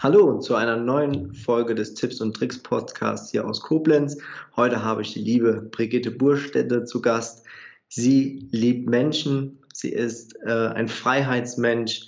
[0.00, 4.16] Hallo zu einer neuen Folge des Tipps und Tricks Podcasts hier aus Koblenz.
[4.54, 7.44] Heute habe ich die liebe Brigitte Burstädte zu Gast.
[7.88, 12.06] Sie liebt Menschen, sie ist äh, ein Freiheitsmensch.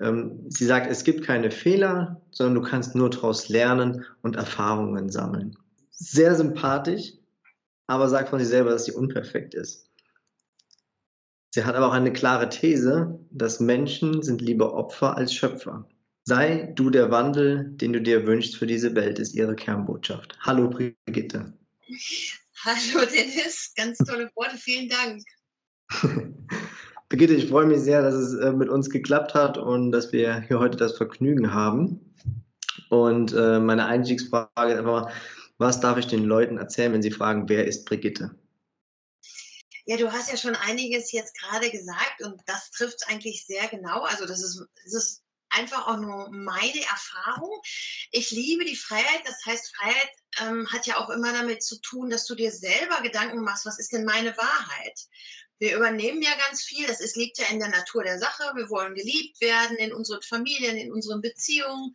[0.00, 5.10] Ähm, sie sagt, es gibt keine Fehler, sondern du kannst nur daraus lernen und Erfahrungen
[5.10, 5.58] sammeln.
[5.90, 7.14] Sehr sympathisch,
[7.88, 9.90] aber sagt von sich selber, dass sie unperfekt ist.
[11.50, 15.88] Sie hat aber auch eine klare These, dass Menschen sind lieber Opfer als Schöpfer.
[16.24, 20.38] Sei du der Wandel, den du dir wünschst für diese Welt, ist ihre Kernbotschaft.
[20.40, 21.52] Hallo Brigitte.
[22.64, 25.24] Hallo Dennis, ganz tolle Worte, vielen Dank.
[27.08, 30.42] Brigitte, ich freue mich sehr, dass es äh, mit uns geklappt hat und dass wir
[30.42, 32.14] hier heute das Vergnügen haben.
[32.88, 35.12] Und äh, meine Einstiegsfrage ist einfach mal,
[35.58, 38.30] was darf ich den Leuten erzählen, wenn sie fragen, wer ist Brigitte?
[39.86, 44.02] Ja, du hast ja schon einiges jetzt gerade gesagt und das trifft eigentlich sehr genau.
[44.02, 47.60] Also das ist, das ist einfach auch nur meine Erfahrung.
[48.10, 49.22] Ich liebe die Freiheit.
[49.24, 53.00] Das heißt, Freiheit ähm, hat ja auch immer damit zu tun, dass du dir selber
[53.02, 54.98] Gedanken machst, was ist denn meine Wahrheit?
[55.58, 58.42] Wir übernehmen ja ganz viel, das ist, liegt ja in der Natur der Sache.
[58.56, 61.94] Wir wollen geliebt werden in unseren Familien, in unseren Beziehungen.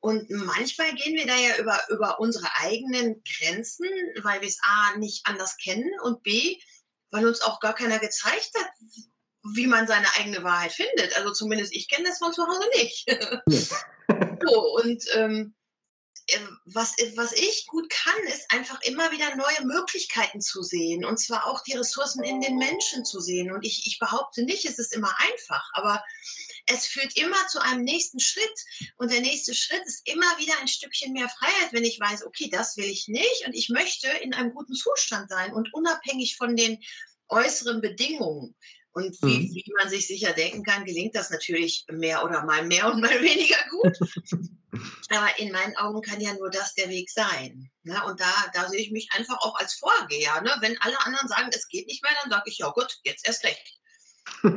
[0.00, 3.88] Und manchmal gehen wir da ja über, über unsere eigenen Grenzen,
[4.22, 6.58] weil wir es A nicht anders kennen und B,
[7.10, 8.70] weil uns auch gar keiner gezeigt hat,
[9.54, 11.16] wie man seine eigene Wahrheit findet.
[11.16, 13.06] Also zumindest ich kenne das von zu Hause nicht.
[14.46, 15.54] so, und ähm,
[16.28, 21.18] äh, was, was ich gut kann, ist einfach immer wieder neue Möglichkeiten zu sehen und
[21.18, 23.52] zwar auch die Ressourcen in den Menschen zu sehen.
[23.52, 26.02] Und ich, ich behaupte nicht, es ist immer einfach, aber
[26.66, 28.64] es führt immer zu einem nächsten Schritt.
[28.96, 32.48] Und der nächste Schritt ist immer wieder ein Stückchen mehr Freiheit, wenn ich weiß, okay,
[32.50, 36.56] das will ich nicht und ich möchte in einem guten Zustand sein und unabhängig von
[36.56, 36.82] den
[37.28, 38.56] äußeren Bedingungen.
[38.96, 39.54] Und wie, mhm.
[39.54, 43.10] wie, man sich sicher denken kann, gelingt das natürlich mehr oder mal mehr und mal
[43.20, 43.92] weniger gut.
[45.10, 47.70] Aber in meinen Augen kann ja nur das der Weg sein.
[47.82, 48.02] Ne?
[48.06, 50.40] Und da, da sehe ich mich einfach auch als Vorgeher.
[50.40, 50.50] Ne?
[50.60, 53.44] Wenn alle anderen sagen, es geht nicht mehr, dann sage ich, ja gut, jetzt erst
[53.44, 53.78] recht.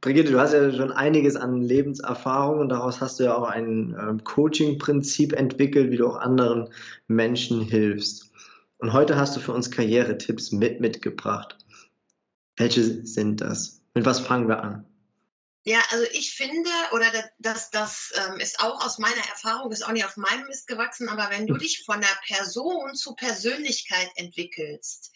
[0.00, 3.94] Brigitte, du hast ja schon einiges an Lebenserfahrung und daraus hast du ja auch ein
[4.00, 6.72] ähm, Coaching-Prinzip entwickelt, wie du auch anderen
[7.08, 8.32] Menschen hilfst.
[8.78, 11.58] Und heute hast du für uns Karrieretipps mit mitgebracht.
[12.56, 13.82] Welche sind das?
[13.94, 14.86] Mit was fangen wir an?
[15.64, 17.06] Ja, also ich finde, oder
[17.38, 21.08] das, das ähm, ist auch aus meiner Erfahrung, ist auch nicht auf meinem Mist gewachsen,
[21.08, 25.12] aber wenn du dich von der Person zu Persönlichkeit entwickelst,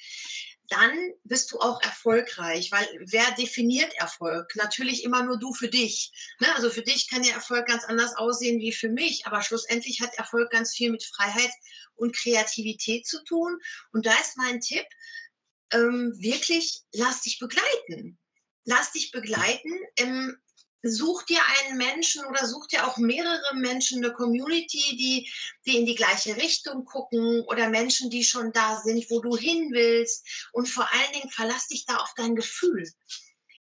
[0.68, 0.92] dann
[1.24, 4.54] bist du auch erfolgreich, weil wer definiert Erfolg?
[4.56, 6.12] Natürlich immer nur du für dich.
[6.40, 6.46] Ne?
[6.54, 10.14] Also für dich kann ja Erfolg ganz anders aussehen wie für mich, aber schlussendlich hat
[10.14, 11.50] Erfolg ganz viel mit Freiheit
[11.94, 13.58] und Kreativität zu tun.
[13.92, 14.86] Und da ist mein Tipp,
[15.72, 18.18] ähm, wirklich lass dich begleiten.
[18.64, 19.72] Lass dich begleiten.
[19.96, 20.36] Ähm,
[20.82, 25.30] such dir einen Menschen oder such dir auch mehrere Menschen, eine Community, die,
[25.66, 29.70] die in die gleiche Richtung gucken oder Menschen, die schon da sind, wo du hin
[29.72, 30.48] willst.
[30.52, 32.88] Und vor allen Dingen verlass dich da auf dein Gefühl.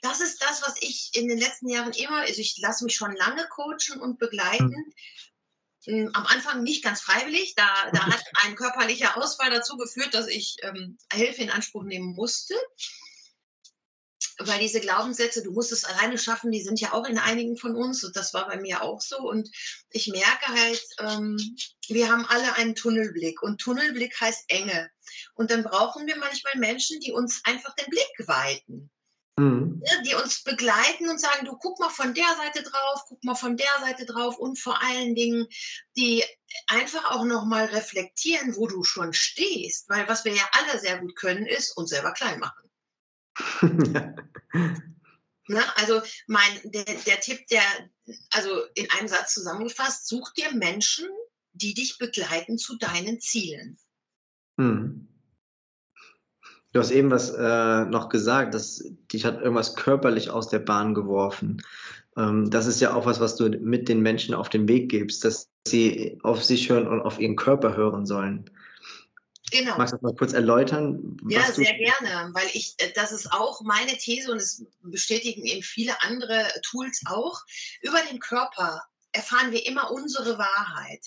[0.02, 3.16] Das ist das, was ich in den letzten Jahren immer, also ich lasse mich schon
[3.16, 4.94] lange coachen und begleiten.
[5.86, 5.94] Hm.
[5.94, 7.56] Hm, am Anfang nicht ganz freiwillig.
[7.56, 12.16] Da, da hat ein körperlicher Ausfall dazu geführt, dass ich ähm, Hilfe in Anspruch nehmen
[12.16, 12.56] musste.
[14.40, 17.76] Weil diese Glaubenssätze, du musst es alleine schaffen, die sind ja auch in einigen von
[17.76, 19.18] uns und das war bei mir auch so.
[19.18, 19.50] Und
[19.92, 21.38] ich merke halt, ähm,
[21.88, 24.90] wir haben alle einen Tunnelblick und Tunnelblick heißt Enge.
[25.36, 28.90] Und dann brauchen wir manchmal Menschen, die uns einfach den Blick weiten.
[29.36, 29.82] Mhm.
[30.06, 33.58] Die uns begleiten und sagen, du guck mal von der Seite drauf, guck mal von
[33.58, 35.48] der Seite drauf und vor allen Dingen,
[35.98, 36.24] die
[36.68, 39.90] einfach auch nochmal reflektieren, wo du schon stehst.
[39.90, 42.70] Weil was wir ja alle sehr gut können, ist uns selber klein machen.
[45.48, 45.78] ne?
[45.78, 47.64] Also mein, der, der Tipp, der,
[48.32, 51.10] also in einem Satz zusammengefasst, such dir Menschen,
[51.54, 53.80] die dich begleiten zu deinen Zielen.
[54.58, 55.13] Mhm.
[56.74, 60.96] Du hast eben was äh, noch gesagt, dass dich hat irgendwas körperlich aus der Bahn
[60.96, 61.62] geworfen.
[62.18, 65.24] Ähm, das ist ja auch was, was du mit den Menschen auf den Weg gibst,
[65.24, 68.50] dass sie auf sich hören und auf ihren Körper hören sollen.
[69.52, 69.78] Genau.
[69.78, 71.18] Magst du das mal kurz erläutern?
[71.30, 75.62] Ja, sehr gerne, weil ich, äh, das ist auch meine These und es bestätigen eben
[75.62, 77.40] viele andere Tools auch.
[77.82, 78.82] Über den Körper
[79.14, 81.06] erfahren wir immer unsere Wahrheit.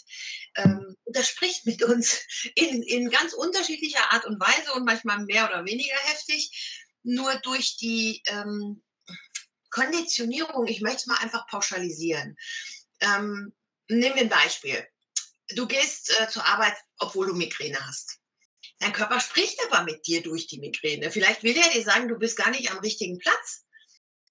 [0.57, 2.23] Ähm, das spricht mit uns
[2.55, 6.85] in, in ganz unterschiedlicher Art und Weise und manchmal mehr oder weniger heftig.
[7.03, 8.83] Nur durch die ähm,
[9.71, 12.37] Konditionierung, ich möchte es mal einfach pauschalisieren.
[13.01, 13.53] Ähm,
[13.89, 14.87] nehmen wir ein Beispiel.
[15.51, 18.19] Du gehst äh, zur Arbeit, obwohl du Migräne hast.
[18.79, 21.11] Dein Körper spricht aber mit dir durch die Migräne.
[21.11, 23.66] Vielleicht will er dir sagen, du bist gar nicht am richtigen Platz.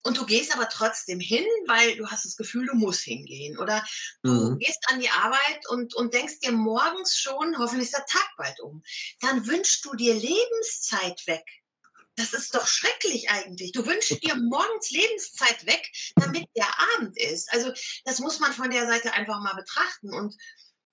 [0.05, 3.57] Und du gehst aber trotzdem hin, weil du hast das Gefühl, du musst hingehen.
[3.57, 3.83] Oder
[4.21, 4.59] du mhm.
[4.59, 8.59] gehst an die Arbeit und, und denkst dir morgens schon, hoffentlich ist der Tag bald
[8.59, 8.83] um.
[9.21, 11.43] Dann wünschst du dir Lebenszeit weg.
[12.17, 13.71] Das ist doch schrecklich eigentlich.
[13.71, 17.51] Du wünschst dir morgens Lebenszeit weg, damit der Abend ist.
[17.51, 17.73] Also
[18.05, 20.13] das muss man von der Seite einfach mal betrachten.
[20.13, 20.35] Und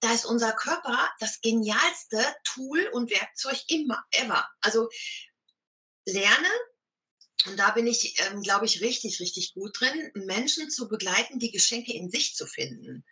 [0.01, 4.49] da ist unser Körper das genialste Tool und Werkzeug immer, ever.
[4.63, 4.89] Also
[6.07, 6.49] lerne
[7.47, 11.51] und da bin ich, ähm, glaube ich, richtig, richtig gut drin, Menschen zu begleiten, die
[11.51, 13.05] Geschenke in sich zu finden.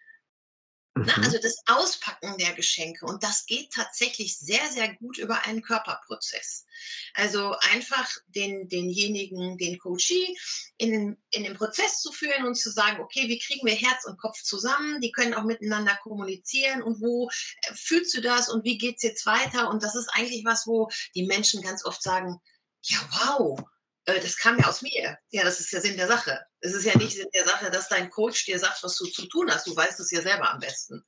[0.97, 1.25] Ne, mhm.
[1.25, 3.07] Also das Auspacken der Geschenke.
[3.07, 6.67] Und das geht tatsächlich sehr, sehr gut über einen Körperprozess.
[7.15, 10.37] Also einfach den, denjenigen, den Coachee
[10.79, 14.19] in, in den Prozess zu führen und zu sagen, okay, wie kriegen wir Herz und
[14.19, 15.01] Kopf zusammen?
[15.01, 19.03] Die können auch miteinander kommunizieren und wo äh, fühlst du das und wie geht es
[19.03, 19.71] jetzt weiter?
[19.71, 22.41] Und das ist eigentlich was, wo die Menschen ganz oft sagen,
[22.83, 23.59] ja, wow,
[24.05, 25.19] das kam ja aus mir.
[25.31, 26.41] Ja, das ist ja Sinn der Sache.
[26.61, 29.27] Es ist ja nicht Sinn der Sache, dass dein Coach dir sagt, was du zu
[29.27, 29.67] tun hast.
[29.67, 31.05] Du weißt es ja selber am besten.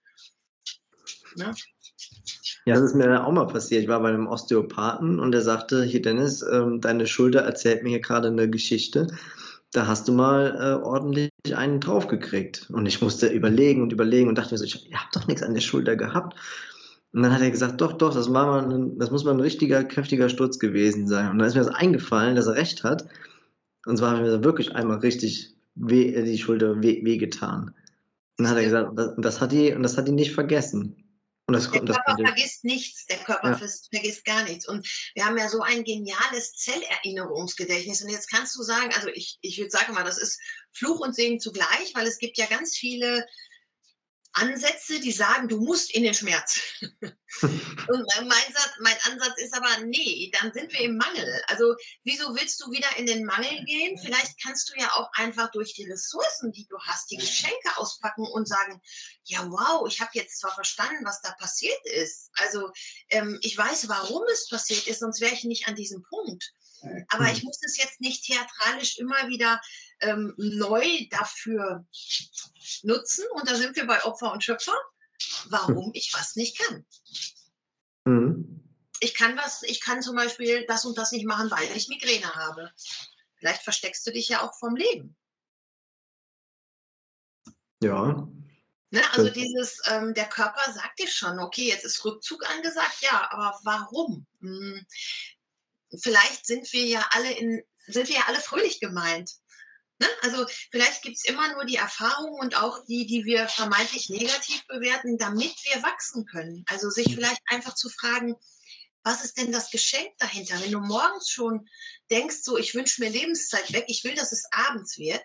[1.37, 1.55] Ne?
[2.65, 3.83] Ja, das ist mir auch mal passiert.
[3.83, 7.91] Ich war bei einem Osteopathen und der sagte, hier Dennis, ähm, deine Schulter erzählt mir
[7.91, 9.09] hier gerade eine Geschichte.
[9.73, 12.69] Da hast du mal äh, ordentlich einen draufgekriegt.
[12.71, 15.43] Und ich musste überlegen und überlegen und dachte mir so, ich, ich habe doch nichts
[15.43, 16.39] an der Schulter gehabt.
[17.13, 19.41] Und dann hat er gesagt, doch, doch, das, war mal ein, das muss mal ein
[19.41, 21.31] richtiger, kräftiger Sturz gewesen sein.
[21.31, 23.07] Und dann ist mir das eingefallen, dass er recht hat.
[23.85, 27.67] Und zwar hat mir wirklich einmal richtig weh, die Schulter wehgetan.
[27.67, 27.83] Weh
[28.39, 30.97] und dann hat er gesagt, das, das, hat die, und das hat die nicht vergessen.
[31.47, 33.57] Und das, der Körper das vergisst nichts, der Körper ja.
[33.57, 34.67] vergisst gar nichts.
[34.67, 38.03] Und wir haben ja so ein geniales Zellerinnerungsgedächtnis.
[38.03, 40.41] Und jetzt kannst du sagen, also ich, ich würde sagen mal, das ist
[40.73, 43.27] Fluch und Segen zugleich, weil es gibt ja ganz viele
[44.35, 46.61] Ansätze, die sagen, du musst in den Schmerz.
[47.43, 51.43] und mein, Satz, mein Ansatz ist aber, nee, dann sind wir im Mangel.
[51.49, 51.75] Also
[52.05, 53.99] wieso willst du wieder in den Mangel gehen?
[53.99, 58.27] Vielleicht kannst du ja auch einfach durch die Ressourcen, die du hast, die Geschenke auspacken
[58.27, 58.81] und sagen,
[59.25, 62.31] ja, wow, ich habe jetzt zwar verstanden, was da passiert ist.
[62.35, 62.71] Also
[63.11, 66.53] ähm, ich weiß, warum es passiert ist, sonst wäre ich nicht an diesem Punkt.
[67.09, 69.61] Aber ich muss es jetzt nicht theatralisch immer wieder
[70.03, 71.87] ähm, neu dafür
[72.83, 73.25] nutzen.
[73.33, 74.77] Und da sind wir bei Opfer und Schöpfer,
[75.49, 76.85] warum ich was nicht kann.
[78.05, 78.61] Mhm.
[79.01, 82.35] Ich kann was, ich kann zum Beispiel das und das nicht machen, weil ich Migräne
[82.35, 82.71] habe.
[83.37, 85.17] Vielleicht versteckst du dich ja auch vom Leben.
[87.83, 88.29] Ja.
[88.91, 93.29] Ne, also dieses, ähm, der Körper sagt dir schon, okay, jetzt ist Rückzug angesagt, ja,
[93.33, 94.27] aber warum?
[94.41, 94.87] Hm,
[95.99, 99.33] vielleicht sind wir ja alle in, sind wir ja alle fröhlich gemeint.
[100.03, 100.09] Ne?
[100.23, 104.67] Also vielleicht gibt es immer nur die Erfahrungen und auch die, die wir vermeintlich negativ
[104.67, 106.65] bewerten, damit wir wachsen können.
[106.67, 107.15] Also sich hm.
[107.15, 108.35] vielleicht einfach zu fragen,
[109.05, 110.61] was ist denn das Geschenk dahinter?
[110.61, 111.69] Wenn du morgens schon
[112.11, 115.23] denkst, so ich wünsche mir Lebenszeit weg, ich will, dass es abends wird,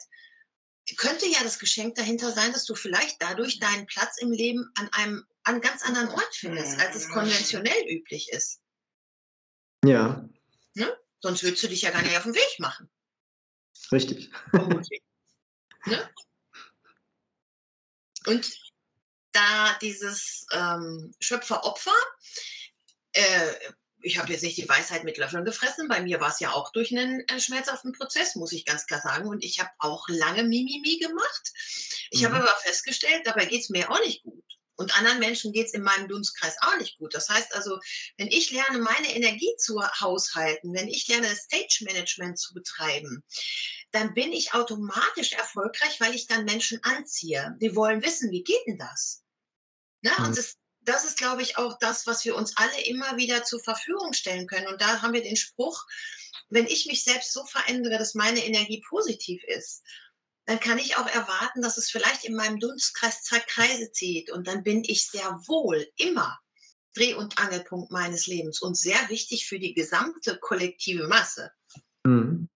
[0.95, 4.89] könnte ja das Geschenk dahinter sein, dass du vielleicht dadurch deinen Platz im Leben an
[4.93, 8.61] einem an ganz anderen Ort findest, als es konventionell üblich ist.
[9.83, 10.23] Ja.
[10.75, 10.97] Ne?
[11.19, 12.91] Sonst würdest du dich ja gar nicht auf den Weg machen.
[13.91, 14.31] Richtig.
[15.85, 16.09] ne?
[18.25, 18.51] Und
[19.31, 21.95] da dieses ähm, Schöpfer-Opfer,
[23.13, 23.53] äh,
[24.01, 25.87] ich habe jetzt nicht die Weisheit mit Löffeln gefressen.
[25.87, 29.01] Bei mir war es ja auch durch einen äh, schmerzhaften Prozess, muss ich ganz klar
[29.01, 29.27] sagen.
[29.27, 31.51] Und ich habe auch lange Mimimi gemacht.
[32.11, 32.25] Ich mhm.
[32.25, 34.43] habe aber festgestellt, dabei geht es mir auch nicht gut.
[34.75, 37.15] Und anderen Menschen geht es in meinem Dunstkreis auch nicht gut.
[37.15, 37.79] Das heißt also,
[38.17, 43.23] wenn ich lerne, meine Energie zu haushalten, wenn ich lerne, Stage Management zu betreiben,
[43.91, 47.55] dann bin ich automatisch erfolgreich, weil ich dann Menschen anziehe.
[47.61, 49.23] Die wollen wissen, wie geht denn das?
[50.01, 50.11] Ne?
[50.17, 50.25] Mhm.
[50.25, 53.61] Und das, das ist, glaube ich, auch das, was wir uns alle immer wieder zur
[53.61, 54.67] Verfügung stellen können.
[54.67, 55.85] Und da haben wir den Spruch,
[56.49, 59.83] wenn ich mich selbst so verändere, dass meine Energie positiv ist,
[60.45, 64.31] dann kann ich auch erwarten, dass es vielleicht in meinem Dunstkreis zwei Kreise zieht.
[64.31, 66.39] Und dann bin ich sehr wohl immer
[66.95, 71.51] Dreh- und Angelpunkt meines Lebens und sehr wichtig für die gesamte kollektive Masse.
[72.05, 72.49] Mhm.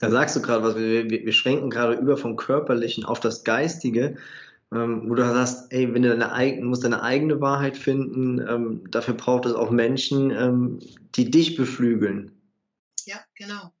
[0.00, 3.44] Da sagst du gerade was, wir, wir, wir, schwenken gerade über vom Körperlichen auf das
[3.44, 4.16] Geistige,
[4.72, 8.90] ähm, wo du sagst, ey, wenn du deine eigene, musst deine eigene Wahrheit finden, ähm,
[8.90, 10.78] dafür braucht es auch Menschen, ähm,
[11.14, 12.32] die dich beflügeln.
[13.04, 13.72] Ja, genau.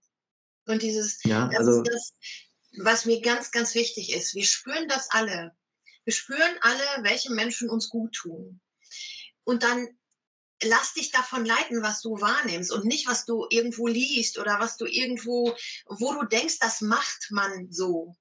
[0.66, 2.14] Und dieses, ja, das also, ist das,
[2.84, 4.34] was mir ganz, ganz wichtig ist.
[4.34, 5.52] Wir spüren das alle.
[6.04, 8.60] Wir spüren alle, welche Menschen uns gut tun.
[9.44, 9.88] Und dann
[10.62, 14.76] lass dich davon leiten, was du wahrnimmst und nicht, was du irgendwo liest oder was
[14.76, 18.14] du irgendwo, wo du denkst, das macht man so.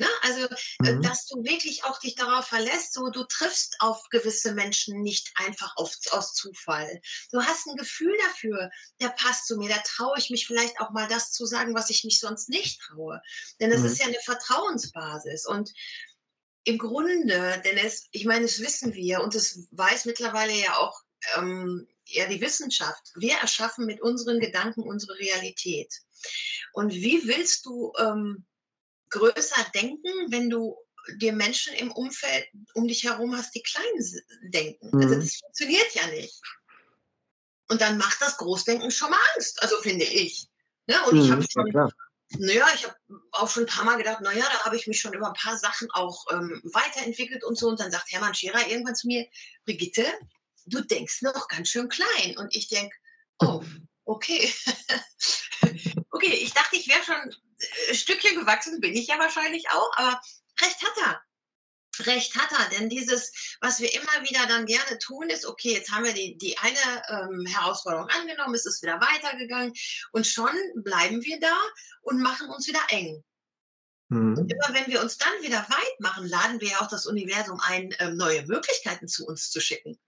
[0.00, 0.06] Ne?
[0.22, 0.46] Also,
[0.84, 1.02] äh, mhm.
[1.02, 5.76] dass du wirklich auch dich darauf verlässt, so du triffst auf gewisse Menschen nicht einfach
[5.76, 7.00] auf, aus Zufall.
[7.32, 10.90] Du hast ein Gefühl dafür, der passt zu mir, da traue ich mich vielleicht auch
[10.90, 13.20] mal das zu sagen, was ich mich sonst nicht traue.
[13.60, 13.86] Denn es mhm.
[13.86, 15.46] ist ja eine Vertrauensbasis.
[15.46, 15.72] Und
[16.62, 21.02] im Grunde, denn es, ich meine, das wissen wir und das weiß mittlerweile ja auch
[21.36, 23.12] ähm, ja die Wissenschaft.
[23.16, 25.92] Wir erschaffen mit unseren Gedanken unsere Realität.
[26.72, 28.44] Und wie willst du ähm,
[29.10, 30.76] größer denken, wenn du
[31.16, 33.84] dir Menschen im Umfeld um dich herum hast, die klein
[34.52, 34.86] denken.
[34.86, 35.02] Also mhm.
[35.02, 36.40] Also das funktioniert ja nicht.
[37.68, 40.48] Und dann macht das Großdenken schon mal Angst, also finde ich.
[40.86, 40.96] Ne?
[41.06, 41.88] Und mhm, ich habe schon, ja,
[42.38, 42.96] naja, ich habe
[43.32, 45.56] auch schon ein paar Mal gedacht, naja, da habe ich mich schon über ein paar
[45.56, 47.68] Sachen auch ähm, weiterentwickelt und so.
[47.68, 49.26] Und dann sagt Hermann Scherer irgendwann zu mir,
[49.64, 50.06] Brigitte,
[50.68, 52.36] du denkst noch ganz schön klein.
[52.36, 52.94] Und ich denke,
[53.40, 53.62] oh,
[54.04, 54.52] okay.
[56.10, 60.20] okay, ich dachte, ich wäre schon ein Stückchen gewachsen, bin ich ja wahrscheinlich auch, aber
[60.60, 61.22] recht hat er.
[62.00, 65.90] Recht hat er, denn dieses, was wir immer wieder dann gerne tun, ist, okay, jetzt
[65.90, 69.72] haben wir die, die eine ähm, Herausforderung angenommen, es ist wieder weitergegangen
[70.12, 71.56] und schon bleiben wir da
[72.02, 73.24] und machen uns wieder eng.
[74.10, 74.38] Mhm.
[74.38, 77.60] Und immer wenn wir uns dann wieder weit machen, laden wir ja auch das Universum
[77.60, 79.98] ein, ähm, neue Möglichkeiten zu uns zu schicken.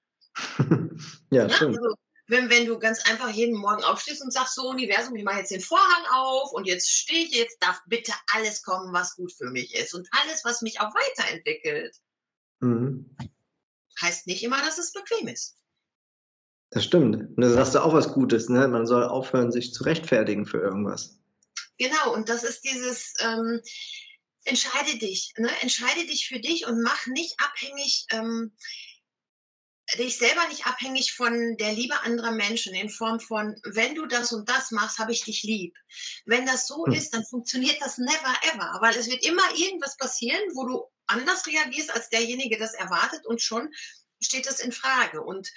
[1.31, 1.77] Ja, ja stimmt.
[1.77, 1.95] Also,
[2.31, 5.51] wenn, wenn du ganz einfach jeden Morgen aufstehst und sagst, so Universum, ich mache jetzt
[5.51, 9.51] den Vorhang auf und jetzt stehe ich, jetzt darf bitte alles kommen, was gut für
[9.51, 11.97] mich ist und alles, was mich auch weiterentwickelt.
[12.61, 13.17] Mhm.
[14.01, 15.57] Heißt nicht immer, dass es bequem ist.
[16.71, 17.17] Das stimmt.
[17.17, 18.69] Und da sagst du auch was Gutes, ne?
[18.69, 21.19] Man soll aufhören, sich zu rechtfertigen für irgendwas.
[21.79, 23.61] Genau, und das ist dieses, ähm,
[24.45, 25.51] entscheide dich, ne?
[25.63, 28.53] entscheide dich für dich und mach nicht abhängig, ähm,
[29.99, 34.33] dich selber nicht abhängig von der Liebe anderer Menschen in Form von, wenn du das
[34.33, 35.75] und das machst, habe ich dich lieb.
[36.27, 36.93] Wenn das so hm.
[36.93, 41.47] ist, dann funktioniert das never ever, weil es wird immer irgendwas passieren, wo du anders
[41.47, 43.69] reagierst, als derjenige das erwartet und schon
[44.23, 45.23] steht das in Frage.
[45.23, 45.51] Und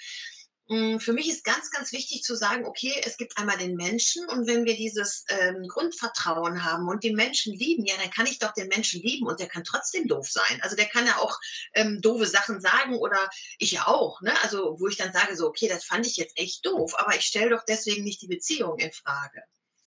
[0.66, 4.46] für mich ist ganz, ganz wichtig zu sagen, okay, es gibt einmal den Menschen und
[4.46, 8.52] wenn wir dieses ähm, Grundvertrauen haben und die Menschen lieben, ja, dann kann ich doch
[8.54, 10.60] den Menschen lieben und der kann trotzdem doof sein.
[10.62, 11.38] Also der kann ja auch
[11.74, 13.28] ähm, doofe Sachen sagen oder
[13.58, 14.32] ich ja auch, ne?
[14.42, 17.26] Also wo ich dann sage so, okay, das fand ich jetzt echt doof, aber ich
[17.26, 19.42] stelle doch deswegen nicht die Beziehung in Frage.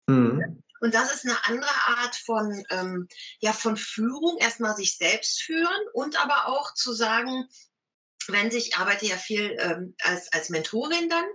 [0.05, 0.61] Mhm.
[0.81, 3.07] Und das ist eine andere Art von, ähm,
[3.39, 7.49] ja, von Führung, erstmal sich selbst führen und aber auch zu sagen,
[8.27, 11.25] wenn sich, ich arbeite ja viel ähm, als, als Mentorin dann,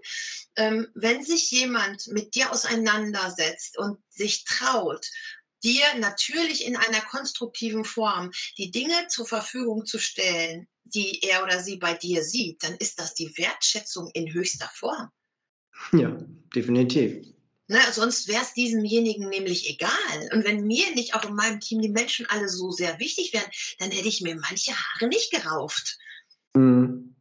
[0.57, 5.07] ähm, wenn sich jemand mit dir auseinandersetzt und sich traut,
[5.63, 11.63] dir natürlich in einer konstruktiven Form die Dinge zur Verfügung zu stellen, die er oder
[11.63, 15.09] sie bei dir sieht, dann ist das die Wertschätzung in höchster Form.
[15.93, 16.17] Ja,
[16.55, 17.35] definitiv.
[17.67, 20.29] Ne, sonst wäre es diesemjenigen nämlich egal.
[20.33, 23.51] Und wenn mir nicht auch in meinem Team die Menschen alle so sehr wichtig wären,
[23.79, 25.99] dann hätte ich mir manche Haare nicht gerauft.
[26.55, 27.15] Mhm.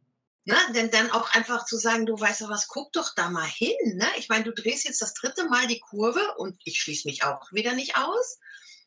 [0.46, 0.56] Ne?
[0.74, 3.96] Denn dann auch einfach zu sagen, du weißt ja was, guck doch da mal hin.
[3.96, 4.06] Ne?
[4.18, 7.50] Ich meine, du drehst jetzt das dritte Mal die Kurve und ich schließe mich auch
[7.52, 8.38] wieder nicht aus.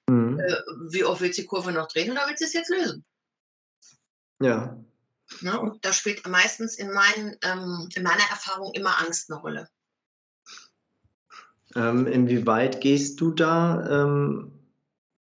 [0.08, 0.39] Mhm.
[0.39, 0.54] Äh,
[0.92, 3.04] wie oft willst du die Kurve noch drehen oder willst du es jetzt lösen?
[4.39, 4.77] Ja.
[5.42, 5.60] Ne?
[5.60, 9.70] Und da spielt meistens in, meinen, ähm, in meiner Erfahrung immer Angst eine Rolle.
[11.75, 14.51] Ähm, inwieweit gehst du da ähm,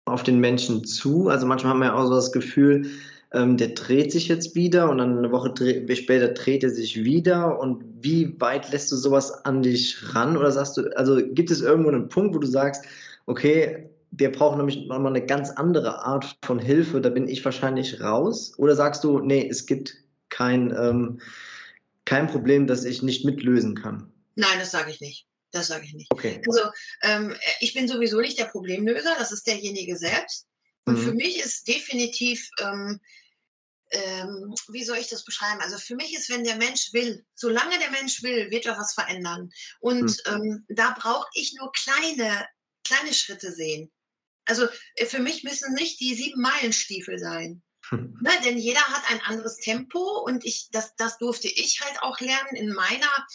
[0.05, 1.29] auf den Menschen zu?
[1.29, 2.91] Also manchmal haben wir ja auch so das Gefühl,
[3.35, 5.53] ähm, der dreht sich jetzt wieder und dann eine Woche
[5.97, 10.53] später dreht er sich wieder und wie weit lässt du sowas an dich ran oder
[10.53, 12.85] sagst du, also gibt es irgendwo einen Punkt, wo du sagst,
[13.27, 18.01] okay, der braucht nämlich nochmal eine ganz andere Art von Hilfe, da bin ich wahrscheinlich
[18.01, 19.97] raus oder sagst du, nee, es gibt
[20.29, 21.21] kein, ähm,
[22.05, 24.13] kein Problem, das ich nicht mitlösen kann?
[24.37, 25.27] Nein, das sage ich nicht.
[25.51, 26.13] Das sage ich nicht.
[26.13, 26.41] Okay.
[26.47, 26.61] Also
[27.03, 30.47] ähm, ich bin sowieso nicht der Problemlöser, das ist derjenige selbst.
[30.85, 31.03] Und mhm.
[31.03, 33.01] für mich ist definitiv ähm,
[33.95, 35.61] ähm, wie soll ich das beschreiben?
[35.61, 38.95] Also für mich ist, wenn der Mensch will, solange der Mensch will, wird er was
[38.95, 39.51] verändern.
[39.81, 40.35] Und hm.
[40.35, 42.47] ähm, da brauche ich nur kleine,
[42.85, 43.91] kleine Schritte sehen.
[44.47, 47.63] Also äh, für mich müssen nicht die sieben Meilenstiefel sein.
[47.89, 48.19] Hm.
[48.21, 52.19] Ne, denn jeder hat ein anderes Tempo und ich, das, das durfte ich halt auch
[52.21, 53.27] lernen in meiner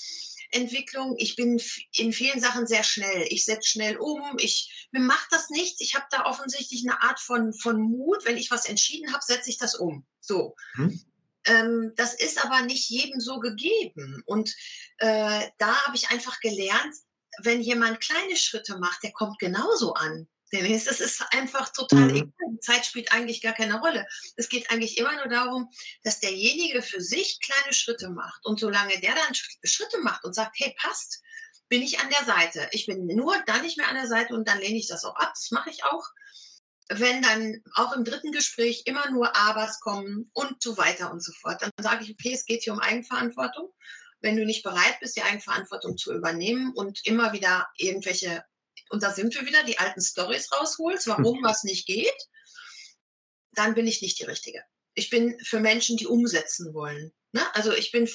[0.52, 1.16] Entwicklung.
[1.18, 1.62] Ich bin
[1.94, 3.26] in vielen Sachen sehr schnell.
[3.30, 4.22] Ich setze schnell um.
[4.38, 5.82] Ich, mir macht das nichts.
[5.82, 8.26] Ich habe da offensichtlich eine Art von, von Mut.
[8.26, 10.06] Wenn ich was entschieden habe, setze ich das um.
[10.20, 10.56] So.
[10.76, 11.00] Hm.
[11.46, 14.24] Ähm, das ist aber nicht jedem so gegeben.
[14.26, 14.54] Und
[14.98, 16.96] äh, da habe ich einfach gelernt,
[17.42, 20.28] wenn jemand kleine Schritte macht, der kommt genauso an.
[20.52, 22.16] Dennis, das ist einfach total mhm.
[22.16, 22.34] egal.
[22.54, 24.06] Die Zeit spielt eigentlich gar keine Rolle.
[24.36, 25.70] Es geht eigentlich immer nur darum,
[26.04, 28.46] dass derjenige für sich kleine Schritte macht.
[28.46, 31.22] Und solange der dann Schritte macht und sagt, hey, passt,
[31.70, 32.68] bin ich an der Seite.
[32.72, 35.16] Ich bin nur dann nicht mehr an der Seite und dann lehne ich das auch
[35.16, 35.32] ab.
[35.36, 36.08] Das mache ich auch.
[36.90, 41.32] wenn dann auch im dritten Gespräch immer nur Abers kommen und so weiter und so
[41.34, 43.72] fort, dann sage ich, okay, es geht hier um Eigenverantwortung.
[44.22, 48.44] Wenn du nicht bereit bist, die Eigenverantwortung zu übernehmen und immer wieder irgendwelche,
[48.90, 52.28] und da sind wir wieder, die alten Stories rausholst, warum was nicht geht,
[53.54, 54.64] dann bin ich nicht die Richtige.
[54.94, 57.14] Ich bin für Menschen, die umsetzen wollen.
[57.32, 57.42] Ne?
[57.54, 58.10] Also ich bin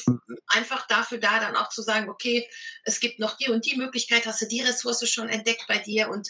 [0.49, 2.49] einfach dafür da, dann auch zu sagen, okay,
[2.85, 6.11] es gibt noch die und die Möglichkeit, hast du die Ressource schon entdeckt bei dir
[6.11, 6.29] und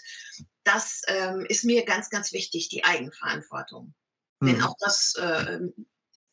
[0.64, 3.94] das ähm, ist mir ganz, ganz wichtig, die Eigenverantwortung.
[4.40, 4.46] Mhm.
[4.46, 5.60] Denn auch das äh,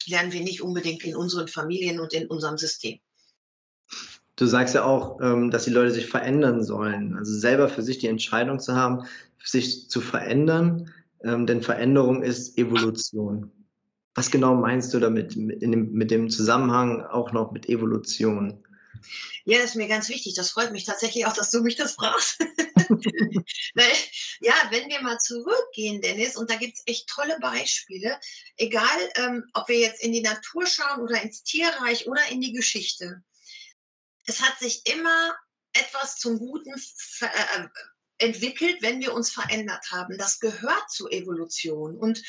[0.08, 3.00] lernen wir nicht unbedingt in unseren Familien und in unserem System.
[4.42, 7.16] Du sagst ja auch, ähm, dass die Leute sich verändern sollen.
[7.16, 9.06] Also selber für sich die Entscheidung zu haben,
[9.44, 10.92] sich zu verändern,
[11.24, 13.52] ähm, denn Veränderung ist Evolution.
[14.16, 18.66] Was genau meinst du damit, mit dem, Zusammenhang auch noch mit Evolution?
[19.46, 20.34] Ja, das ist mir ganz wichtig.
[20.34, 22.40] Das freut mich tatsächlich auch, dass du mich das fragst.
[22.90, 23.92] Weil,
[24.40, 28.18] ja, wenn wir mal zurückgehen, Dennis, und da gibt es echt tolle Beispiele,
[28.58, 32.54] egal ähm, ob wir jetzt in die Natur schauen oder ins Tierreich oder in die
[32.54, 33.22] Geschichte.
[34.32, 35.36] Es hat sich immer
[35.74, 36.74] etwas zum Guten
[37.20, 37.68] äh,
[38.22, 40.18] entwickelt, wenn wir uns verändert haben.
[40.18, 41.98] Das gehört zur Evolution.
[41.98, 42.22] Und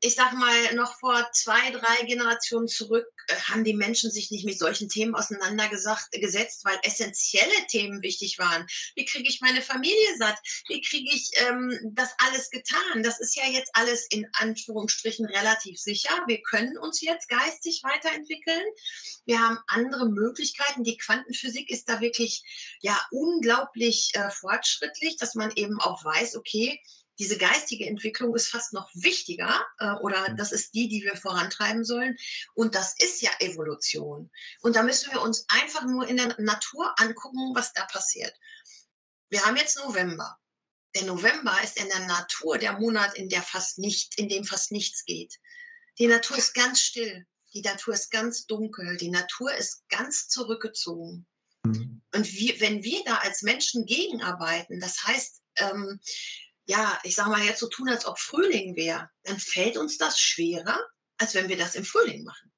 [0.00, 4.44] ich sage mal, noch vor zwei, drei Generationen zurück äh, haben die Menschen sich nicht
[4.44, 8.66] mit solchen Themen auseinandergesetzt, weil essentielle Themen wichtig waren.
[8.94, 10.36] Wie kriege ich meine Familie satt?
[10.68, 13.02] Wie kriege ich ähm, das alles getan?
[13.02, 16.10] Das ist ja jetzt alles in Anführungsstrichen relativ sicher.
[16.26, 18.64] Wir können uns jetzt geistig weiterentwickeln.
[19.24, 20.84] Wir haben andere Möglichkeiten.
[20.84, 22.42] Die Quantenphysik ist da wirklich
[22.80, 25.16] ja unglaublich äh, fortschrittlich.
[25.16, 26.80] Das man eben auch weiß, okay,
[27.18, 30.36] diese geistige Entwicklung ist fast noch wichtiger äh, oder mhm.
[30.36, 32.16] das ist die, die wir vorantreiben sollen.
[32.54, 34.30] Und das ist ja Evolution.
[34.60, 38.34] Und da müssen wir uns einfach nur in der Natur angucken, was da passiert.
[39.30, 40.38] Wir haben jetzt November.
[40.94, 44.72] Der November ist in der Natur der Monat, in der fast nicht, in dem fast
[44.72, 45.34] nichts geht.
[45.98, 47.26] Die Natur ist ganz still.
[47.54, 48.96] Die Natur ist ganz dunkel.
[48.98, 51.26] Die Natur ist ganz zurückgezogen.
[51.68, 52.02] Mhm.
[52.14, 56.00] Und wir, wenn wir da als Menschen gegenarbeiten, das heißt, ähm,
[56.66, 60.20] ja, ich sage mal jetzt so tun, als ob Frühling wäre, dann fällt uns das
[60.20, 60.78] schwerer,
[61.18, 62.52] als wenn wir das im Frühling machen.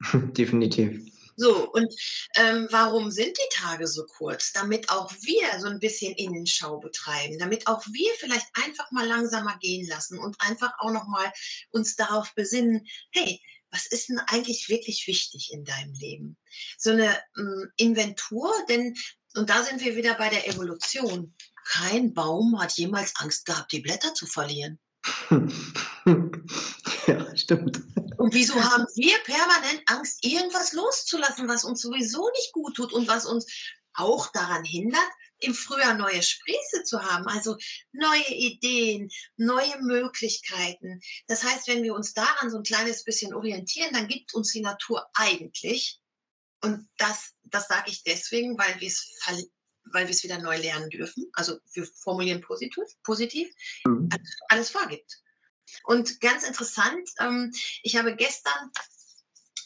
[0.34, 1.14] Definitiv.
[1.36, 1.92] So, und
[2.36, 4.52] ähm, warum sind die Tage so kurz?
[4.52, 9.58] Damit auch wir so ein bisschen Innenschau betreiben, damit auch wir vielleicht einfach mal langsamer
[9.58, 11.32] gehen lassen und einfach auch nochmal
[11.70, 13.40] uns darauf besinnen, hey,
[13.74, 16.36] was ist denn eigentlich wirklich wichtig in deinem Leben?
[16.78, 18.94] So eine ähm, Inventur, denn,
[19.34, 21.34] und da sind wir wieder bei der Evolution.
[21.66, 24.78] Kein Baum hat jemals Angst gehabt, die Blätter zu verlieren.
[27.06, 27.82] ja, stimmt.
[28.16, 33.08] Und wieso haben wir permanent Angst, irgendwas loszulassen, was uns sowieso nicht gut tut und
[33.08, 33.46] was uns
[33.94, 35.00] auch daran hindert,
[35.44, 37.56] im Frühjahr neue Sprieße zu haben, also
[37.92, 41.00] neue Ideen, neue Möglichkeiten.
[41.26, 44.62] Das heißt, wenn wir uns daran so ein kleines bisschen orientieren, dann gibt uns die
[44.62, 46.00] Natur eigentlich,
[46.62, 49.14] und das, das sage ich deswegen, weil wir es
[49.92, 51.30] weil wir es wieder neu lernen dürfen.
[51.34, 53.50] Also wir formulieren positiv, positiv
[53.84, 54.08] mhm.
[54.48, 55.20] alles vorgibt.
[55.84, 57.52] Und ganz interessant, ähm,
[57.82, 58.70] ich habe gestern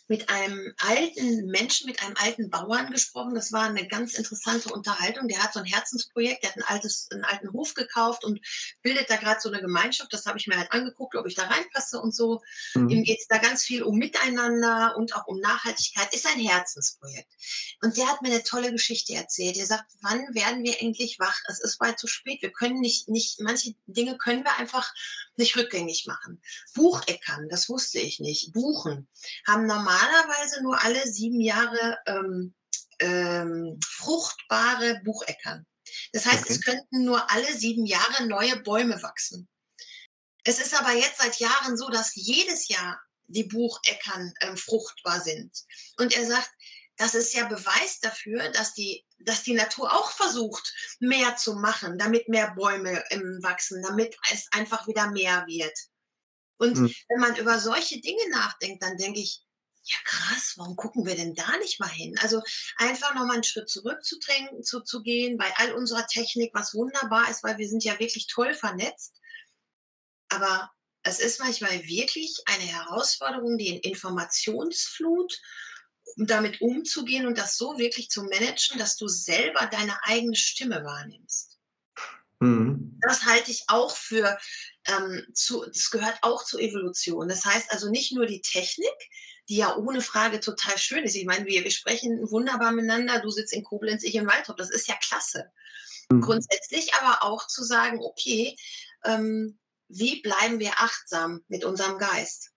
[0.08, 3.34] mit einem alten Menschen, mit einem alten Bauern gesprochen.
[3.34, 5.28] Das war eine ganz interessante Unterhaltung.
[5.28, 8.40] Der hat so ein Herzensprojekt, der hat ein altes, einen alten Hof gekauft und
[8.82, 10.12] bildet da gerade so eine Gemeinschaft.
[10.12, 12.40] Das habe ich mir halt angeguckt, ob ich da reinpasse und so.
[12.74, 12.88] Mhm.
[12.88, 16.12] Ihm geht es da ganz viel um Miteinander und auch um Nachhaltigkeit.
[16.14, 17.30] Ist ein Herzensprojekt.
[17.82, 19.58] Und der hat mir eine tolle Geschichte erzählt.
[19.58, 21.38] Er sagt, wann werden wir endlich wach?
[21.48, 22.40] Es ist bald zu spät.
[22.40, 24.90] Wir können nicht, nicht, manche Dinge können wir einfach
[25.38, 26.42] nicht rückgängig machen.
[26.74, 28.52] Bucheckern, das wusste ich nicht.
[28.52, 29.08] Buchen
[29.46, 32.54] haben normal normalerweise nur alle sieben Jahre ähm,
[33.00, 35.66] ähm, fruchtbare Bucheckern.
[36.12, 36.52] Das heißt, okay.
[36.52, 39.48] es könnten nur alle sieben Jahre neue Bäume wachsen.
[40.44, 45.52] Es ist aber jetzt seit Jahren so, dass jedes Jahr die Bucheckern ähm, fruchtbar sind.
[45.98, 46.50] Und er sagt,
[46.98, 51.96] das ist ja Beweis dafür, dass die, dass die Natur auch versucht, mehr zu machen,
[51.96, 55.76] damit mehr Bäume ähm, wachsen, damit es einfach wieder mehr wird.
[56.58, 56.94] Und mhm.
[57.08, 59.42] wenn man über solche Dinge nachdenkt, dann denke ich,
[59.84, 62.18] ja krass, warum gucken wir denn da nicht mal hin?
[62.18, 62.42] Also
[62.76, 64.18] einfach nochmal einen Schritt zurück zu,
[64.62, 68.26] zu, zu gehen bei all unserer Technik, was wunderbar ist, weil wir sind ja wirklich
[68.26, 69.14] toll vernetzt.
[70.28, 70.70] Aber
[71.02, 75.38] es ist manchmal wirklich eine Herausforderung, die Informationsflut, um
[76.16, 81.58] damit umzugehen und das so wirklich zu managen, dass du selber deine eigene Stimme wahrnimmst.
[82.40, 82.98] Mhm.
[83.00, 84.38] Das halte ich auch für,
[84.86, 87.28] ähm, zu, das gehört auch zur Evolution.
[87.28, 88.94] Das heißt also nicht nur die Technik,
[89.48, 91.16] die ja ohne Frage total schön ist.
[91.16, 94.70] Ich meine, wir, wir sprechen wunderbar miteinander, du sitzt in Koblenz, ich in Waldrop, das
[94.70, 95.50] ist ja klasse.
[96.10, 96.20] Mhm.
[96.20, 98.56] Grundsätzlich aber auch zu sagen, okay,
[99.04, 102.50] ähm, wie bleiben wir achtsam mit unserem Geist?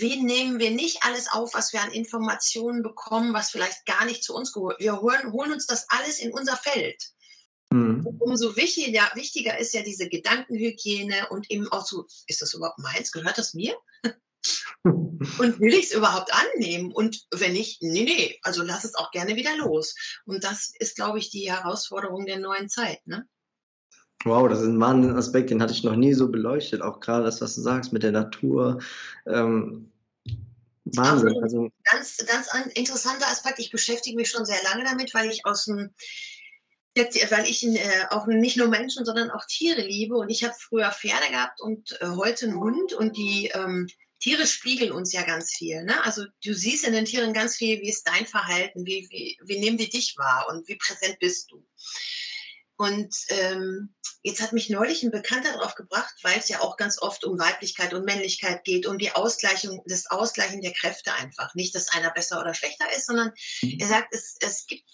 [0.00, 4.22] Wie nehmen wir nicht alles auf, was wir an Informationen bekommen, was vielleicht gar nicht
[4.22, 4.80] zu uns gehört?
[4.80, 7.02] Wir holen, holen uns das alles in unser Feld.
[7.70, 8.06] Mhm.
[8.20, 13.12] Umso wichtiger, wichtiger ist ja diese Gedankenhygiene und eben auch so, ist das überhaupt meins?
[13.12, 13.76] Gehört das mir?
[14.82, 16.92] und will ich es überhaupt annehmen?
[16.92, 19.94] Und wenn nicht, nee, nee, also lass es auch gerne wieder los.
[20.24, 23.04] Und das ist, glaube ich, die Herausforderung der neuen Zeit.
[23.06, 23.28] Ne?
[24.26, 26.82] Wow, das ist ein wahnsinniger Aspekt, den hatte ich noch nie so beleuchtet.
[26.82, 28.80] Auch gerade das, was du sagst mit der Natur.
[29.26, 29.92] Ähm,
[30.84, 31.42] Wahnsinn.
[31.42, 33.60] Also, ganz, ganz interessanter Aspekt.
[33.60, 35.90] Ich beschäftige mich schon sehr lange damit, weil ich aus dem
[36.96, 40.16] Jetzt, weil ich äh, auch nicht nur Menschen, sondern auch Tiere liebe.
[40.16, 42.94] Und ich habe früher Pferde gehabt und äh, heute einen Hund.
[42.94, 43.86] Und die ähm,
[44.18, 45.84] Tiere spiegeln uns ja ganz viel.
[45.84, 46.02] Ne?
[46.04, 49.58] Also du siehst in den Tieren ganz viel, wie ist dein Verhalten, wie, wie, wie
[49.60, 51.62] nehmen die dich wahr und wie präsent bist du.
[52.78, 57.00] Und ähm, jetzt hat mich neulich ein Bekannter darauf gebracht, weil es ja auch ganz
[57.00, 61.54] oft um Weiblichkeit und Männlichkeit geht, um die Ausgleichung, das Ausgleichen der Kräfte einfach.
[61.54, 63.78] Nicht, dass einer besser oder schlechter ist, sondern mhm.
[63.80, 64.84] er sagt, es, es gibt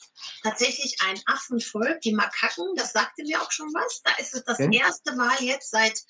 [0.45, 4.03] tatsächlich ein Affenvolk, die Makaken, das sagte mir auch schon was.
[4.03, 4.79] Da ist es das okay.
[4.79, 6.01] erste Mal jetzt seit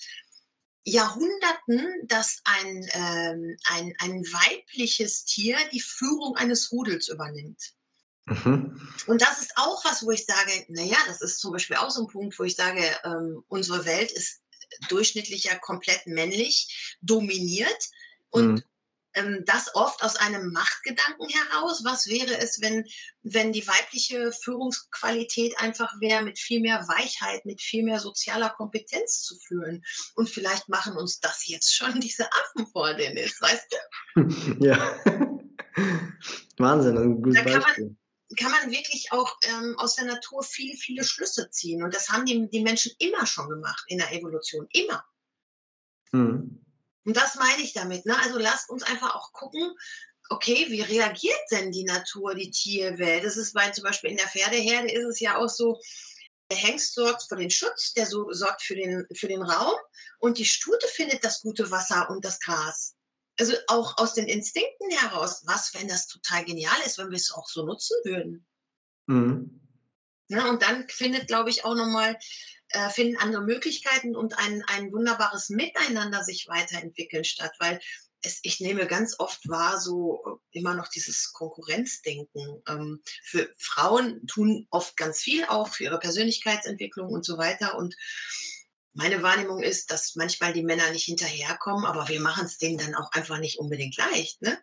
[0.84, 7.72] Jahrhunderten, dass ein, ähm, ein, ein weibliches Tier die Führung eines Rudels übernimmt.
[8.26, 8.80] Mhm.
[9.06, 12.02] Und das ist auch was, wo ich sage, naja, das ist zum Beispiel auch so
[12.02, 14.40] ein Punkt, wo ich sage, ähm, unsere Welt ist
[14.88, 17.90] durchschnittlich ja komplett männlich dominiert
[18.30, 18.62] und mhm.
[19.14, 21.82] ähm, das oft aus einem Machtgedanken heraus.
[21.84, 22.84] Was wäre es, wenn,
[23.22, 29.22] wenn die weibliche Führungsqualität einfach wäre, mit viel mehr Weichheit, mit viel mehr sozialer Kompetenz
[29.22, 29.84] zu führen?
[30.14, 33.76] Und vielleicht machen uns das jetzt schon diese Affen vor, Dennis, weißt du?
[34.64, 34.96] Ja.
[36.58, 37.96] Wahnsinn, ein gutes Beispiel
[38.36, 41.82] kann man wirklich auch ähm, aus der Natur viele, viele Schlüsse ziehen.
[41.82, 44.68] Und das haben die, die Menschen immer schon gemacht in der Evolution.
[44.72, 45.04] Immer.
[46.12, 46.64] Mhm.
[47.04, 48.06] Und das meine ich damit.
[48.06, 48.16] Ne?
[48.22, 49.74] Also lasst uns einfach auch gucken,
[50.28, 53.24] okay, wie reagiert denn die Natur, die Tierwelt?
[53.24, 55.80] Das ist bei zum Beispiel in der Pferdeherde ist es ja auch so,
[56.50, 59.74] der Hengst sorgt für den Schutz, der so, sorgt für den, für den Raum
[60.18, 62.94] und die Stute findet das gute Wasser und das Gras
[63.38, 67.32] also auch aus den Instinkten heraus, was, wenn das total genial ist, wenn wir es
[67.32, 68.46] auch so nutzen würden.
[69.06, 69.60] Mhm.
[70.28, 72.18] Ja, und dann findet, glaube ich, auch nochmal,
[72.70, 77.80] äh, finden andere Möglichkeiten und ein, ein wunderbares Miteinander sich weiterentwickeln statt, weil
[78.22, 82.62] es, ich nehme ganz oft wahr, so äh, immer noch dieses Konkurrenzdenken.
[82.68, 87.94] Ähm, für Frauen tun oft ganz viel auch für ihre Persönlichkeitsentwicklung und so weiter und
[88.94, 92.94] meine Wahrnehmung ist, dass manchmal die Männer nicht hinterherkommen, aber wir machen es denen dann
[92.94, 94.42] auch einfach nicht unbedingt leicht.
[94.42, 94.58] Ne?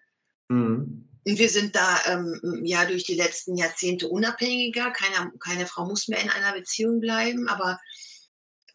[0.49, 1.09] Mhm.
[1.25, 4.91] Und wir sind da ähm, ja durch die letzten Jahrzehnte unabhängiger.
[4.91, 7.79] Keine, keine Frau muss mehr in einer Beziehung bleiben, aber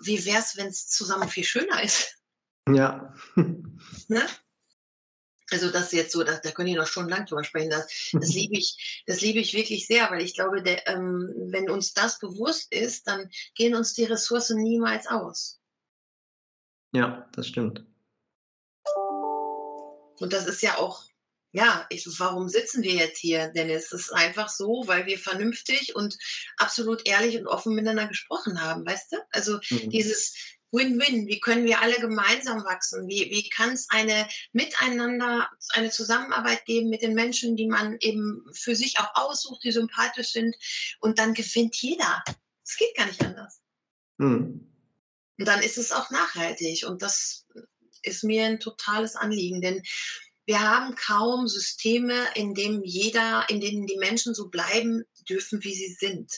[0.01, 2.17] wie wäre es, wenn es zusammen viel schöner ist?
[2.69, 3.15] Ja.
[3.37, 4.27] ne?
[5.51, 7.71] Also das ist jetzt so, da, da können ich noch schon lang drüber sprechen.
[7.71, 11.71] Das, das liebe ich, das liebe ich wirklich sehr, weil ich glaube, der, ähm, wenn
[11.71, 15.61] uns das bewusst ist, dann gehen uns die Ressourcen niemals aus.
[16.93, 17.85] Ja, das stimmt.
[20.21, 21.05] Und das ist ja auch,
[21.53, 23.93] ja, ich, warum sitzen wir jetzt hier, Dennis?
[23.93, 26.17] Es ist einfach so, weil wir vernünftig und
[26.57, 29.17] absolut ehrlich und offen miteinander gesprochen haben, weißt du?
[29.31, 29.91] Also mhm.
[29.91, 30.35] dieses,
[30.73, 31.27] Win-Win.
[31.27, 33.09] Wie können wir alle gemeinsam wachsen?
[33.09, 38.45] Wie, wie kann es eine Miteinander, eine Zusammenarbeit geben mit den Menschen, die man eben
[38.53, 40.57] für sich auch aussucht, die sympathisch sind?
[41.01, 42.23] Und dann gewinnt jeder.
[42.65, 43.61] Es geht gar nicht anders.
[44.19, 44.71] Mhm.
[45.39, 46.87] Und dann ist es auch nachhaltig.
[46.87, 47.47] Und das
[48.03, 49.83] ist mir ein totales Anliegen, denn
[50.47, 55.75] wir haben kaum Systeme, in denen jeder, in denen die Menschen so bleiben dürfen, wie
[55.75, 56.31] sie sind.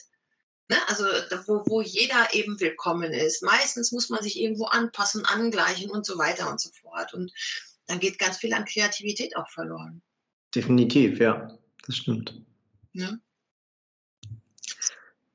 [0.68, 0.76] Ne?
[0.88, 1.04] Also
[1.46, 3.42] wo, wo jeder eben willkommen ist.
[3.42, 7.14] Meistens muss man sich irgendwo anpassen, angleichen und so weiter und so fort.
[7.14, 7.32] Und
[7.86, 10.02] dann geht ganz viel an Kreativität auch verloren.
[10.54, 12.40] Definitiv, ja, das stimmt.
[12.92, 13.16] Ja.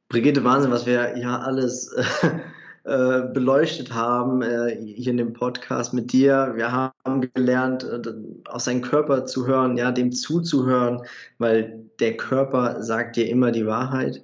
[0.10, 1.96] Brigitte, Wahnsinn, was wir ja alles
[2.84, 6.52] äh, beleuchtet haben äh, hier in dem Podcast mit dir.
[6.56, 8.02] Wir haben gelernt, äh,
[8.50, 11.04] auf seinen Körper zu hören, ja, dem zuzuhören,
[11.38, 14.24] weil der Körper sagt dir immer die Wahrheit.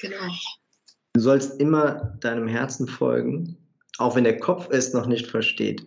[0.00, 0.32] Genau.
[1.14, 3.56] Du sollst immer deinem Herzen folgen,
[3.98, 5.86] auch wenn der Kopf es noch nicht versteht.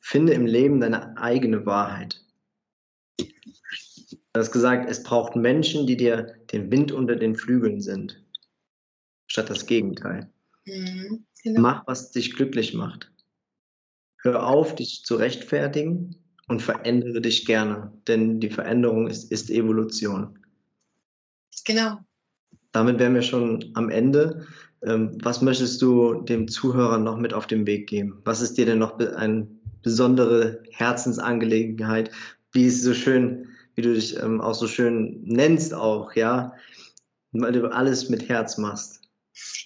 [0.00, 2.24] Finde im Leben deine eigene Wahrheit.
[3.18, 8.20] Du hast gesagt, es braucht Menschen, die dir den Wind unter den Flügeln sind,
[9.26, 10.28] statt das Gegenteil.
[10.64, 11.60] Mhm, genau.
[11.60, 13.12] Mach, was dich glücklich macht.
[14.22, 16.16] Hör auf, dich zu rechtfertigen
[16.48, 20.38] und verändere dich gerne, denn die Veränderung ist, ist Evolution.
[21.64, 22.00] Genau
[22.72, 24.46] damit wären wir schon am Ende.
[24.82, 28.20] Ähm, was möchtest du dem Zuhörer noch mit auf den Weg geben?
[28.24, 29.46] Was ist dir denn noch eine
[29.82, 32.10] besondere Herzensangelegenheit?
[32.50, 36.54] Wie ist es so schön, wie du dich ähm, auch so schön nennst auch, ja?
[37.32, 39.01] Weil du alles mit Herz machst.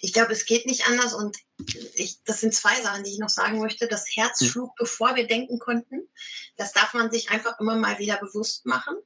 [0.00, 1.36] Ich glaube, es geht nicht anders und
[1.94, 3.88] ich, das sind zwei Sachen, die ich noch sagen möchte.
[3.88, 4.48] Das Herz hm.
[4.48, 6.08] schlug, bevor wir denken konnten.
[6.56, 8.96] Das darf man sich einfach immer mal wieder bewusst machen.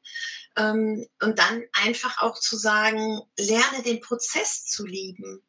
[0.57, 5.43] Ähm, und dann einfach auch zu sagen, lerne den Prozess zu lieben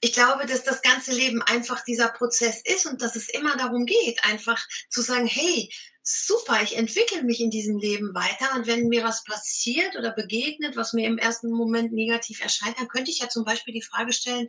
[0.00, 3.84] ich glaube, dass das ganze Leben einfach dieser Prozess ist und dass es immer darum
[3.84, 5.70] geht, einfach zu sagen, hey,
[6.02, 10.74] super, ich entwickle mich in diesem Leben weiter und wenn mir was passiert oder begegnet,
[10.76, 14.12] was mir im ersten Moment negativ erscheint, dann könnte ich ja zum Beispiel die Frage
[14.12, 14.48] stellen,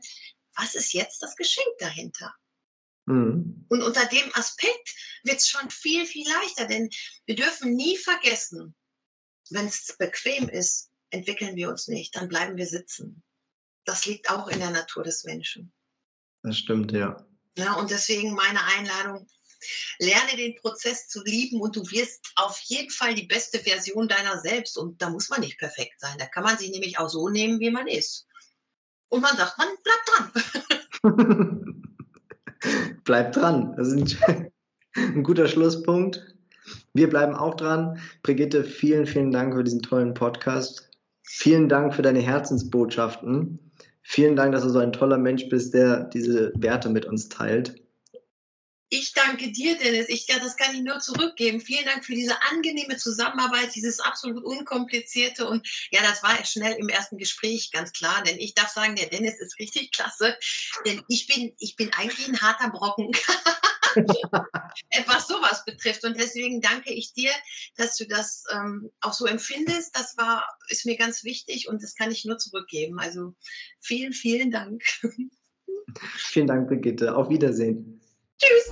[0.55, 2.33] was ist jetzt das Geschenk dahinter?
[3.05, 3.65] Mhm.
[3.67, 6.89] Und unter dem Aspekt wird es schon viel, viel leichter, denn
[7.25, 8.73] wir dürfen nie vergessen,
[9.49, 13.21] wenn es bequem ist, entwickeln wir uns nicht, dann bleiben wir sitzen
[13.85, 15.71] das liegt auch in der Natur des Menschen.
[16.43, 17.25] Das stimmt, ja.
[17.57, 19.27] ja und deswegen meine Einladung,
[19.99, 24.39] lerne den Prozess zu lieben und du wirst auf jeden Fall die beste Version deiner
[24.39, 24.77] selbst.
[24.77, 26.17] Und da muss man nicht perfekt sein.
[26.17, 28.27] Da kann man sich nämlich auch so nehmen, wie man ist.
[29.09, 30.33] Und man sagt, man bleibt
[31.03, 31.83] dran.
[33.03, 33.75] bleibt dran.
[33.77, 34.51] Das ist ein,
[34.95, 36.25] ein guter Schlusspunkt.
[36.93, 37.99] Wir bleiben auch dran.
[38.23, 40.89] Brigitte, vielen, vielen Dank für diesen tollen Podcast.
[41.23, 43.70] Vielen Dank für deine Herzensbotschaften.
[44.03, 47.81] Vielen Dank, dass du so ein toller Mensch bist, der diese Werte mit uns teilt.
[48.93, 50.09] Ich danke dir, Dennis.
[50.09, 51.61] Ich, das kann ich nur zurückgeben.
[51.61, 55.47] Vielen Dank für diese angenehme Zusammenarbeit, dieses absolut unkomplizierte.
[55.47, 59.07] Und ja, das war schnell im ersten Gespräch ganz klar, denn ich darf sagen, der
[59.07, 60.37] Dennis ist richtig klasse.
[60.85, 63.11] Denn ich bin, ich bin eigentlich ein harter Brocken.
[65.07, 66.03] was sowas betrifft.
[66.03, 67.31] Und deswegen danke ich dir,
[67.77, 69.95] dass du das ähm, auch so empfindest.
[69.95, 72.99] Das war, ist mir ganz wichtig und das kann ich nur zurückgeben.
[72.99, 73.35] Also
[73.79, 74.83] vielen, vielen Dank.
[76.15, 77.15] Vielen Dank, Brigitte.
[77.15, 78.01] Auf Wiedersehen.
[78.37, 78.71] Tschüss.